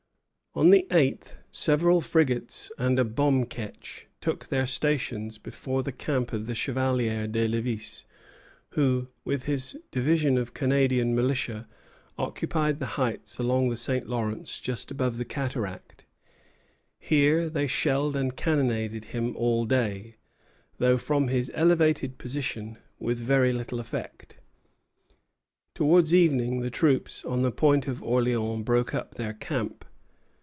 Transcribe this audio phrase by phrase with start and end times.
[0.53, 6.33] On the eighth several frigates and a bomb ketch took their stations before the camp
[6.33, 8.03] of the Chevalier de Lévis,
[8.71, 11.69] who, with his division of Canadian militia,
[12.17, 14.07] occupied the heights along the St.
[14.09, 16.05] Lawrence just above the cataract.
[16.99, 20.17] Here they shelled and cannonaded him all day;
[20.79, 24.37] though, from his elevated position, with very little effect.
[25.75, 29.85] Towards evening the troops on the Point of Orleans broke up their camp.